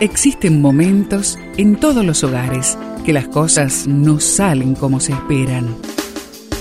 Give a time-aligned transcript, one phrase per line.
[0.00, 5.74] Existen momentos en todos los hogares que las cosas no salen como se esperan.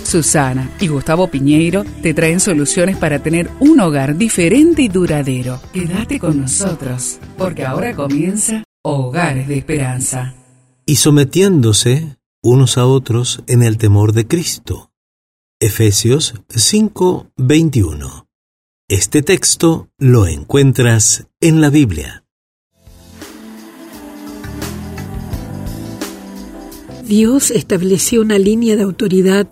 [0.05, 5.59] Susana y Gustavo Piñeiro te traen soluciones para tener un hogar diferente y duradero.
[5.73, 10.33] Quédate con nosotros, porque ahora comienza Hogares de Esperanza.
[10.85, 14.91] Y sometiéndose unos a otros en el temor de Cristo.
[15.59, 18.27] Efesios 5:21.
[18.87, 22.24] Este texto lo encuentras en la Biblia.
[27.05, 29.47] Dios estableció una línea de autoridad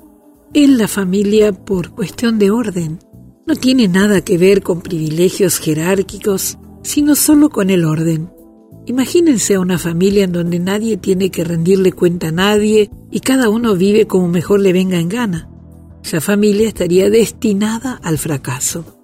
[0.56, 2.98] en la familia por cuestión de orden.
[3.46, 8.32] No tiene nada que ver con privilegios jerárquicos, sino solo con el orden.
[8.88, 13.50] Imagínense a una familia en donde nadie tiene que rendirle cuenta a nadie y cada
[13.50, 15.50] uno vive como mejor le venga en gana.
[16.04, 19.00] Esa familia estaría destinada al fracaso.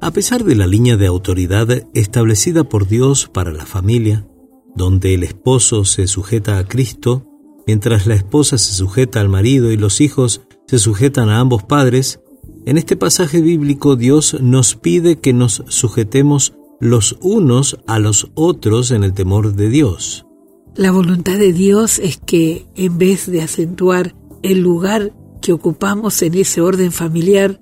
[0.00, 4.26] A pesar de la línea de autoridad establecida por Dios para la familia,
[4.74, 7.31] donde el esposo se sujeta a Cristo,
[7.66, 12.20] Mientras la esposa se sujeta al marido y los hijos se sujetan a ambos padres,
[12.64, 18.90] en este pasaje bíblico Dios nos pide que nos sujetemos los unos a los otros
[18.90, 20.26] en el temor de Dios.
[20.74, 26.34] La voluntad de Dios es que, en vez de acentuar el lugar que ocupamos en
[26.34, 27.60] ese orden familiar,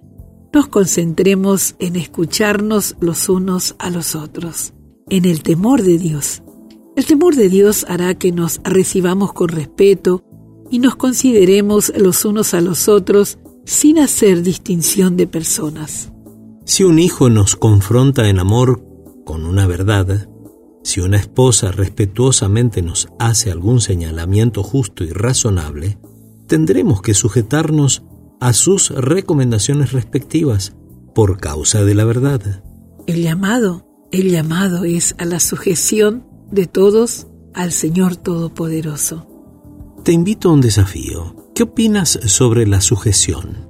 [0.52, 4.74] nos concentremos en escucharnos los unos a los otros,
[5.08, 6.42] en el temor de Dios.
[7.00, 10.22] El temor de Dios hará que nos recibamos con respeto
[10.70, 16.12] y nos consideremos los unos a los otros sin hacer distinción de personas.
[16.66, 18.84] Si un hijo nos confronta en amor
[19.24, 20.28] con una verdad,
[20.84, 25.96] si una esposa respetuosamente nos hace algún señalamiento justo y razonable,
[26.48, 28.02] tendremos que sujetarnos
[28.40, 30.76] a sus recomendaciones respectivas
[31.14, 32.62] por causa de la verdad.
[33.06, 39.26] El llamado, el llamado es a la sujeción de todos al Señor Todopoderoso.
[40.04, 41.50] Te invito a un desafío.
[41.54, 43.68] ¿Qué opinas sobre la sujeción?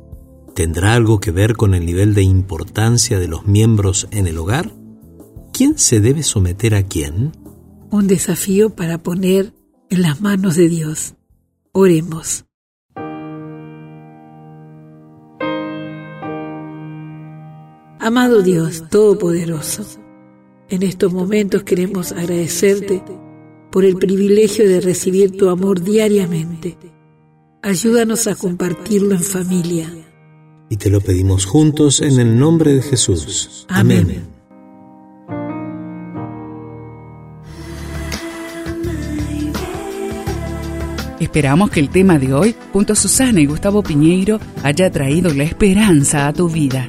[0.54, 4.72] ¿Tendrá algo que ver con el nivel de importancia de los miembros en el hogar?
[5.52, 7.32] ¿Quién se debe someter a quién?
[7.90, 9.52] Un desafío para poner
[9.88, 11.14] en las manos de Dios.
[11.72, 12.44] Oremos.
[17.98, 19.84] Amado Dios Todopoderoso,
[20.70, 23.02] en estos momentos queremos agradecerte
[23.70, 26.76] por el privilegio de recibir tu amor diariamente.
[27.62, 29.92] Ayúdanos a compartirlo en familia.
[30.70, 33.66] Y te lo pedimos juntos en el nombre de Jesús.
[33.68, 34.28] Amén.
[41.18, 45.44] Esperamos que el tema de hoy, junto a Susana y Gustavo Piñeiro, haya traído la
[45.44, 46.88] esperanza a tu vida.